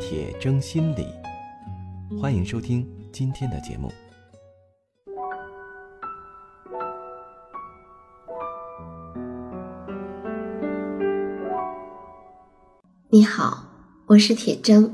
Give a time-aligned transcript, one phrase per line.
[0.00, 1.06] 铁铮心理”。
[2.20, 3.90] 欢迎收听今天的节目。
[13.08, 13.68] 你好，
[14.06, 14.90] 我是铁铮，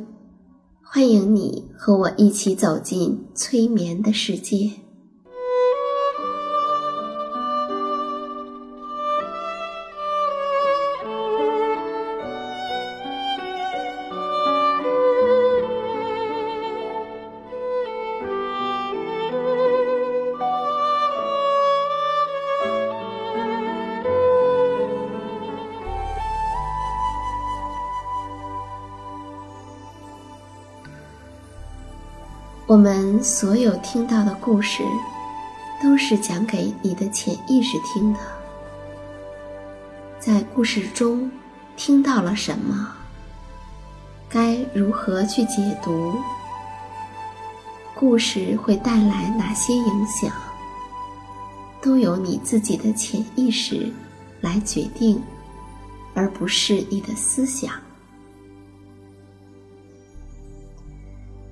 [0.83, 4.71] 欢迎你和我一起走进催眠的世界。
[32.71, 34.85] 我们所有听到的故事，
[35.83, 38.21] 都是讲给你的潜意识听的。
[40.21, 41.29] 在故事中
[41.77, 42.95] 听到了什么？
[44.29, 46.15] 该如何去解读？
[47.93, 50.31] 故事会带来哪些影响？
[51.83, 53.93] 都由你自己的潜意识
[54.41, 55.21] 来决定，
[56.15, 57.73] 而不是你的思想。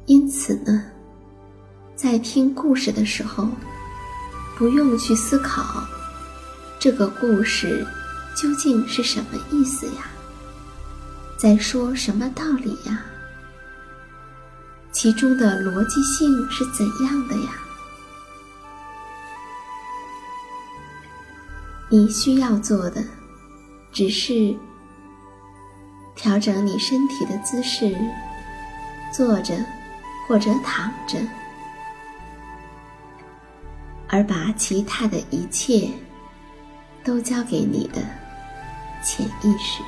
[0.07, 0.85] 因此呢？
[1.99, 3.49] 在听故事的时候，
[4.57, 5.85] 不用去思考
[6.79, 7.85] 这个故事
[8.37, 10.07] 究竟是什么意思呀，
[11.37, 13.03] 在说什么道理呀，
[14.93, 17.51] 其中的逻辑性是怎样的呀？
[21.89, 23.03] 你需要做的
[23.91, 24.55] 只是
[26.15, 27.99] 调整你身体的姿势，
[29.13, 29.53] 坐着
[30.29, 31.19] 或者躺着。
[34.09, 35.91] 而把其他的一切
[37.05, 38.01] 都交给你的
[39.05, 39.83] 潜意识。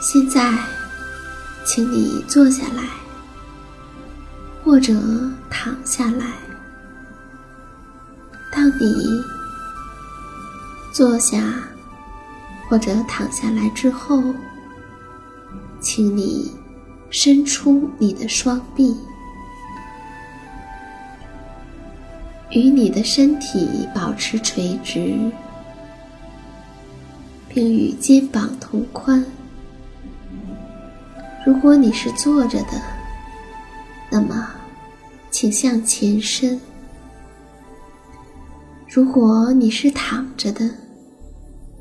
[0.00, 0.56] 现在，
[1.66, 2.84] 请你坐下来，
[4.64, 4.92] 或者
[5.50, 6.26] 躺下来。
[8.52, 9.35] 当你。
[10.96, 11.52] 坐下，
[12.66, 14.22] 或者躺下来之后，
[15.78, 16.50] 请你
[17.10, 18.96] 伸出你的双臂，
[22.48, 25.30] 与你的身体保持垂直，
[27.46, 29.22] 并与肩膀同宽。
[31.44, 32.80] 如果你是坐着的，
[34.10, 34.48] 那么
[35.30, 36.58] 请向前伸；
[38.88, 40.70] 如果你是躺着的，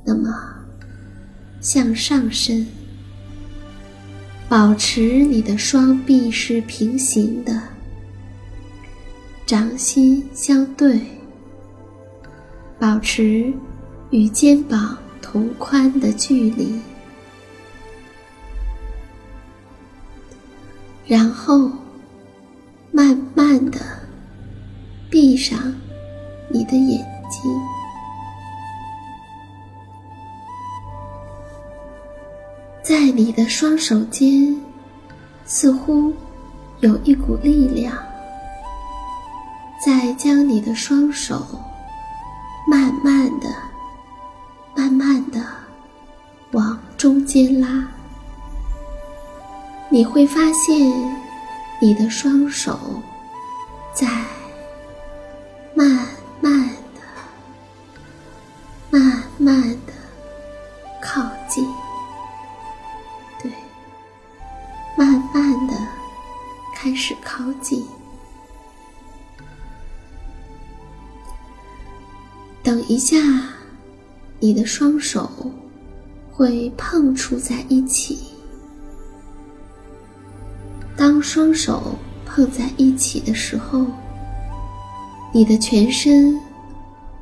[0.06, 0.32] 那么，
[1.60, 2.66] 向上伸，
[4.48, 7.60] 保持你的双臂是平行的，
[9.48, 11.02] 掌心相对，
[12.78, 13.52] 保持
[14.12, 16.80] 与肩膀同宽的距离，
[21.08, 21.72] 然后
[22.92, 23.80] 慢慢的
[25.10, 25.74] 闭上
[26.50, 27.75] 你的眼睛。
[32.88, 34.56] 在你的双手间，
[35.44, 36.14] 似乎
[36.82, 37.98] 有一股力量，
[39.84, 41.44] 在将你的双手
[42.70, 43.50] 慢慢的、
[44.76, 45.44] 慢慢的
[46.52, 47.88] 往中间拉。
[49.90, 50.88] 你会发现，
[51.82, 53.02] 你的双手
[53.96, 54.08] 在
[72.66, 73.16] 等一下，
[74.40, 75.30] 你的双手
[76.32, 78.18] 会碰触在一起。
[80.98, 81.94] 当双手
[82.26, 83.86] 碰在一起的时候，
[85.32, 86.42] 你的全身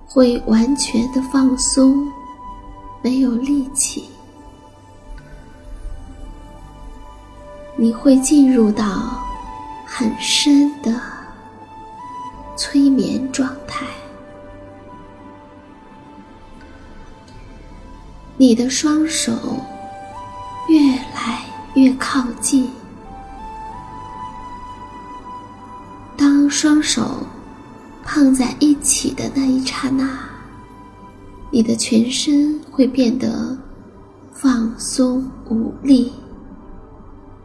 [0.07, 2.07] 会完全的放松，
[3.01, 4.05] 没有力气。
[7.75, 9.21] 你会进入到
[9.85, 11.01] 很深的、
[12.55, 13.53] 催眠状。
[18.35, 19.31] 你的双手
[20.67, 21.45] 越来
[21.75, 22.67] 越靠近。
[26.17, 27.27] 当双手
[28.03, 30.09] 碰在一起的那一刹那，
[31.51, 33.57] 你的全身会变得
[34.33, 36.11] 放松无力。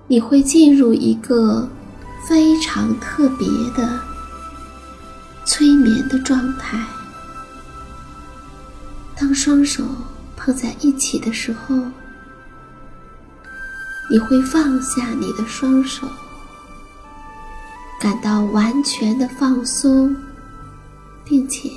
[0.06, 1.69] 你会进入一个
[2.26, 3.46] 非常特别
[3.76, 4.00] 的
[5.44, 6.82] 催眠的状态。
[9.14, 9.84] 当双手
[10.48, 11.76] 放在一起的时候，
[14.10, 16.08] 你会放下你的双手，
[18.00, 20.16] 感到完全的放松，
[21.22, 21.70] 并且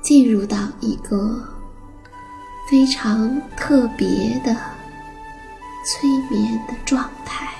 [0.00, 1.42] 进入到一个
[2.70, 4.56] 非常特别的
[5.84, 7.52] 催眠的状态。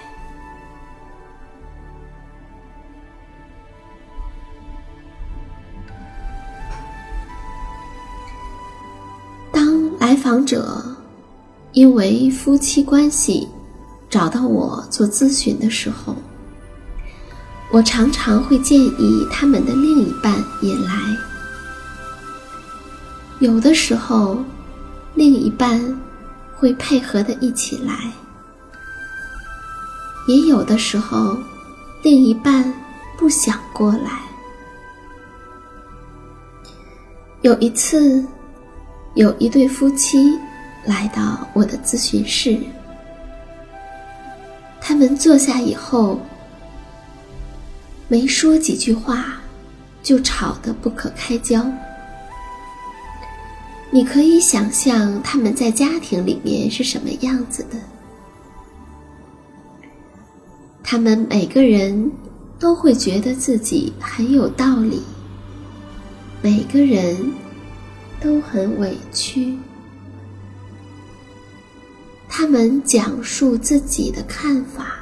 [10.16, 10.82] 来访者
[11.72, 13.46] 因为夫妻关系
[14.08, 16.16] 找到我做咨询的时候，
[17.70, 21.14] 我常常会建议他们的另一半也来。
[23.40, 24.38] 有的时候，
[25.14, 25.78] 另一半
[26.54, 27.92] 会配合的一起来；
[30.26, 31.36] 也有的时候，
[32.02, 32.72] 另一半
[33.18, 34.22] 不想过来。
[37.42, 38.24] 有一次。
[39.16, 40.38] 有一对夫妻
[40.84, 42.60] 来到我的咨询室，
[44.78, 46.20] 他们坐下以后，
[48.08, 49.38] 没说几句话，
[50.02, 51.66] 就吵得不可开交。
[53.90, 57.78] 你可以想象他们在家庭里面是什么样子的？
[60.84, 62.12] 他们每个人
[62.58, 65.00] 都会觉得自己很有道理，
[66.42, 67.16] 每个人。
[68.20, 69.58] 都很委屈，
[72.28, 74.96] 他们讲述自己的看法、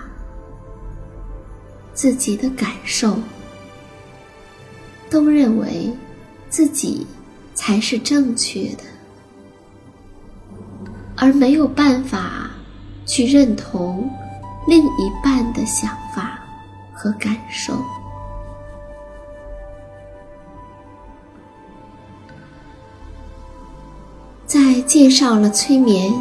[1.93, 3.19] 自己的感受，
[5.09, 5.91] 都认为
[6.51, 7.07] 自己
[7.55, 8.85] 才是正确的，
[11.17, 12.51] 而没有办法
[13.07, 14.11] 去认同
[14.67, 16.39] 另一半的想法
[16.93, 17.83] 和感受。
[24.95, 26.15] 介绍了催眠，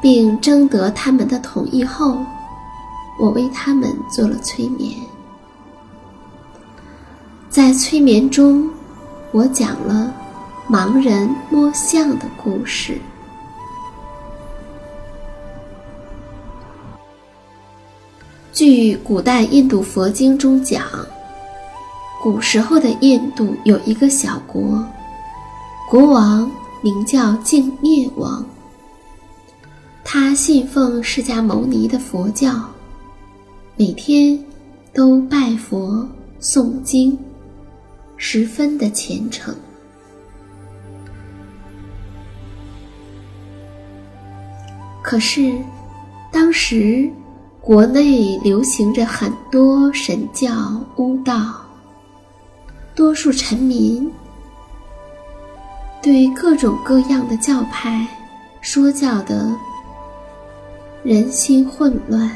[0.00, 2.16] 并征得他们的同意后，
[3.18, 4.90] 我为他们做了催眠。
[7.50, 8.70] 在催眠中，
[9.32, 10.10] 我讲了
[10.66, 12.98] 盲人摸象的故事。
[18.50, 20.86] 据古代印度佛经中讲，
[22.22, 24.82] 古时候的印度有一个小国，
[25.86, 26.50] 国王。
[26.82, 28.44] 名叫净灭王，
[30.02, 32.64] 他信奉释迦牟尼的佛教，
[33.76, 34.38] 每天
[34.94, 36.08] 都拜佛
[36.40, 37.18] 诵经，
[38.16, 39.54] 十分的虔诚。
[45.02, 45.54] 可是，
[46.32, 47.10] 当时
[47.60, 51.60] 国内流行着很多神教巫道，
[52.94, 54.10] 多数臣民。
[56.02, 58.06] 对各种各样的教派
[58.62, 59.54] 说教的
[61.02, 62.30] 人心混乱，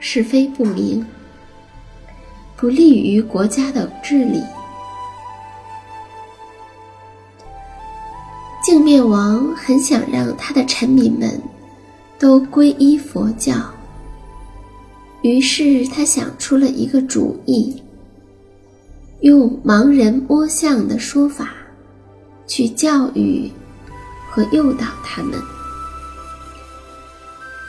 [0.00, 1.04] 是非不明，
[2.56, 4.42] 不利于国家的治理。
[8.62, 11.40] 净面王很想让他的臣民们
[12.18, 13.54] 都皈依佛教，
[15.22, 17.82] 于是他想出了一个主意，
[19.20, 21.54] 用盲人摸象的说法。
[22.50, 23.48] 去教育
[24.28, 25.40] 和诱导他们。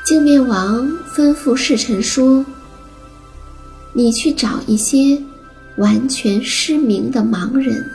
[0.04, 0.82] 净面王
[1.16, 2.44] 吩咐侍臣说
[3.94, 5.22] ：“你去找一些
[5.78, 7.86] 完全失明的盲人，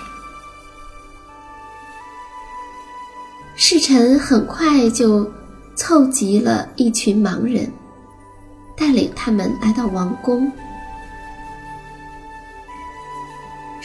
[3.55, 5.31] 侍臣很快就
[5.75, 7.72] 凑集了一群盲人，
[8.75, 10.51] 带领他们来到王宫。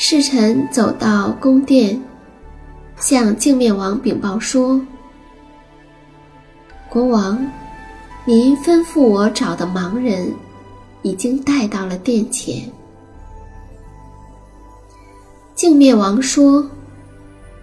[0.07, 1.99] 侍臣走到宫殿，
[2.99, 4.79] 向镜面王禀报说
[6.91, 7.43] ：“国王，
[8.27, 10.31] 您吩咐我找的盲人，
[11.01, 12.71] 已经带到了殿前。”
[15.57, 16.69] 镜面王说：“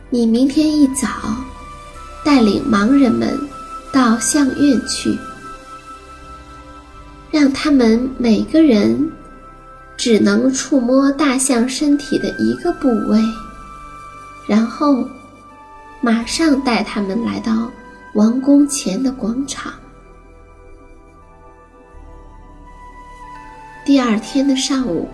[0.10, 1.08] 你明天一早，
[2.26, 3.40] 带领盲人们
[3.94, 5.16] 到相院去，
[7.30, 9.12] 让他们每个人。”
[10.02, 13.22] 只能触摸大象身体的一个部位，
[14.48, 15.08] 然后
[16.02, 17.70] 马上带他们来到
[18.16, 19.72] 王宫前的广场。
[23.86, 25.08] 第二天的上午，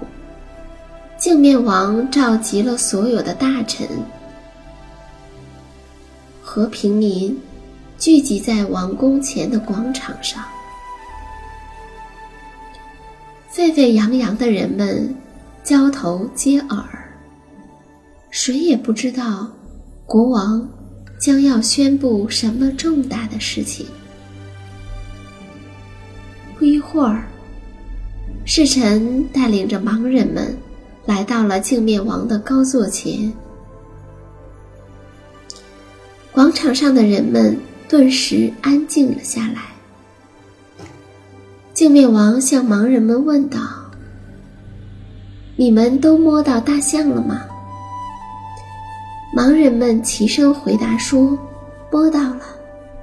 [1.18, 3.86] 镜面王召集了所有的大臣
[6.42, 7.38] 和平民，
[7.98, 10.42] 聚集在王宫前的广场上。
[13.50, 15.16] 沸沸扬扬的人们
[15.64, 16.84] 交头接耳，
[18.30, 19.48] 谁也不知道
[20.06, 20.70] 国王
[21.20, 23.86] 将要宣布什么重大的事情。
[26.58, 27.26] 不一会儿，
[28.46, 30.56] 侍臣带领着盲人们
[31.06, 33.32] 来到了镜面王的高座前，
[36.32, 39.77] 广场上的人们顿时安静了下来。
[41.78, 43.60] 镜面王向盲人们问道
[45.56, 47.42] ：“你们都摸到大象了吗？”
[49.32, 51.38] 盲人们齐声回答说
[51.94, 52.42] ：“摸到了，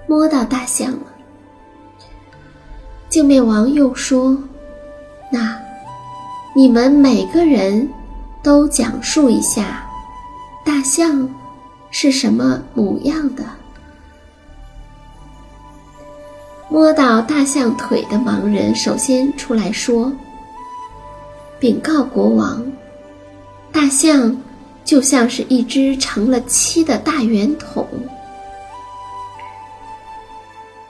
[0.09, 1.07] 摸到大象了。”
[3.09, 4.37] 镜面王又说
[5.31, 5.57] ：“那，
[6.53, 7.89] 你们每个人
[8.43, 9.89] 都讲述一下，
[10.65, 11.33] 大象
[11.93, 13.45] 是什么模样的？”
[16.69, 20.13] 摸到大象腿的盲人首先出来说
[21.61, 22.65] ：“禀告国王，
[23.71, 24.37] 大象
[24.85, 27.87] 就像是一只成了漆的大圆筒。”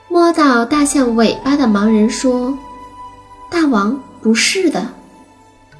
[0.09, 2.57] 摸到大象尾巴的盲人说
[3.51, 4.87] ：“大王，不是的，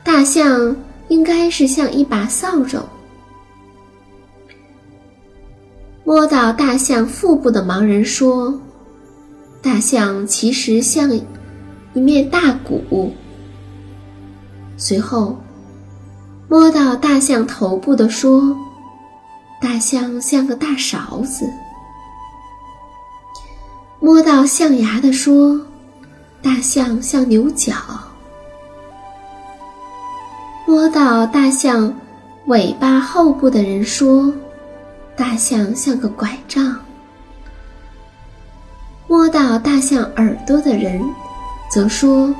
[0.04, 0.76] 大象
[1.08, 2.80] 应该是像一把扫帚。”
[6.04, 8.60] 摸到大象腹部的盲人说。
[9.66, 11.12] 大象其实像
[11.96, 13.12] 一面大鼓。
[14.78, 15.40] 随后，
[16.48, 18.56] 摸到大象头部的说
[19.60, 21.50] ：“大象像个大勺子。”
[24.00, 25.60] 摸到象牙的说
[26.44, 27.74] ：“大象像牛角。”
[30.68, 31.92] 摸到大象
[32.46, 34.32] 尾巴后部的人说
[35.18, 36.80] ：“大象像个拐杖。”
[39.08, 41.00] 摸到大象耳朵的人，
[41.72, 42.34] 则说：“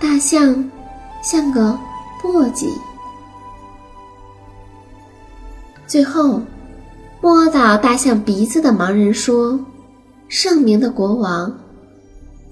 [0.00, 0.70] 大象
[1.22, 1.78] 像个
[2.22, 2.66] 簸箕。”
[5.86, 6.40] 最后，
[7.20, 9.60] 摸到大象鼻子的盲人说
[10.28, 11.54] ：“圣明的国王，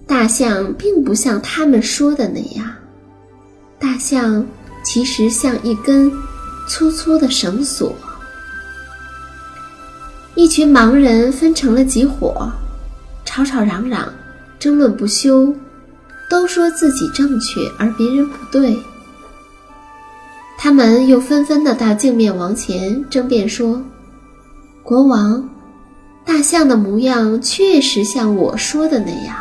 [0.07, 2.71] 大象并不像他们说的那样，
[3.79, 4.47] 大象
[4.83, 6.13] 其实像一根
[6.69, 7.91] 粗粗的绳索。”
[10.37, 12.53] 一群盲人分成了几伙。
[13.33, 14.13] 吵吵嚷嚷，
[14.59, 15.55] 争论不休，
[16.29, 18.77] 都说自己正确，而别人不对。
[20.59, 23.81] 他们又纷纷的到镜面王前争辩说
[24.83, 25.49] ：“国王，
[26.25, 29.37] 大象的模样确实像我说的那样。”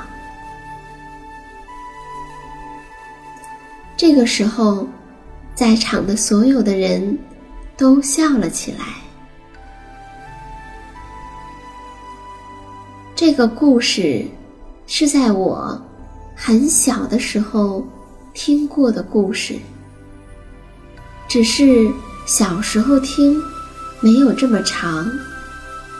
[3.98, 4.88] 这个时候，
[5.55, 7.17] 在场的所有的人
[7.75, 8.86] 都笑了起来。
[13.20, 14.26] 这个故事
[14.88, 15.78] 是在我
[16.38, 17.86] 很小的时候
[18.34, 19.60] 听过的故事，
[21.28, 21.92] 只是
[22.26, 23.38] 小时候听
[24.00, 25.06] 没有这么长，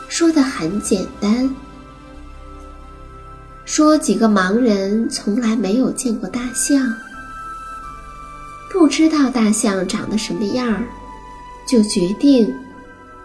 [0.08, 1.54] 说的很简单，
[3.66, 6.90] 说几个盲人从来没有见过大象，
[8.72, 10.84] 不知道大象长得什么样儿，
[11.68, 12.50] 就决定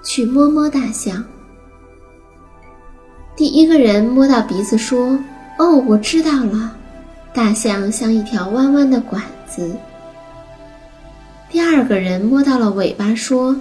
[0.04, 1.24] 去摸摸大象。
[3.36, 5.20] 第一个人摸到鼻子说
[5.60, 6.74] ：“哦，我知道了，
[7.34, 9.76] 大象像一条弯弯的管子。”
[11.52, 13.56] 第二个人摸到了尾巴说：“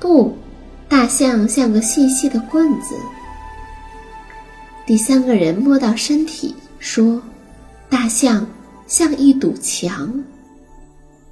[0.00, 0.34] 不，
[0.88, 2.94] 大象像个细细的棍子。”
[4.86, 7.20] 第三个人摸到身体说
[7.90, 8.46] ：“大象
[8.86, 10.12] 像一堵墙。”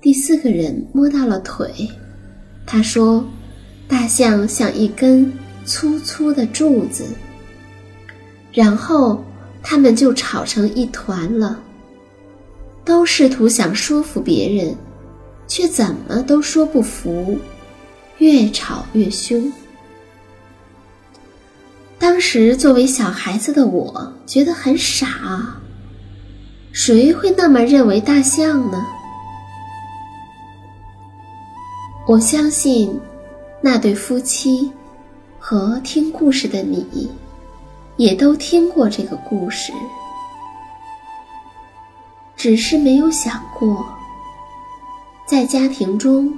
[0.03, 1.91] 第四个人摸到了腿，
[2.67, 3.25] 他说
[3.89, 5.33] ：“大象像一根
[5.65, 7.05] 粗粗的柱子。”
[8.53, 9.23] 然后
[9.63, 11.61] 他们就吵成一团了，
[12.85, 14.75] 都试图想说服别人，
[15.47, 17.39] 却怎么都说不服，
[18.19, 19.53] 越吵越凶。
[21.99, 25.55] 当时作为小孩子的我觉得很傻，
[26.73, 28.85] 谁会那么认为大象呢？
[32.09, 32.99] 我相信
[33.61, 34.73] 那对夫妻
[35.39, 37.09] 和听故事的你。
[37.97, 39.73] 也都听过这个故事，
[42.37, 43.87] 只是没有想过，
[45.27, 46.33] 在家庭中，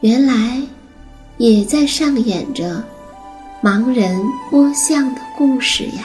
[0.00, 0.60] 原来
[1.36, 2.82] 也在上演着
[3.62, 4.20] 盲人
[4.50, 6.04] 摸象的故事呀。